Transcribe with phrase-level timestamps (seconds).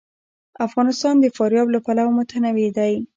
[0.67, 2.93] افغانستان د فاریاب له پلوه متنوع دی.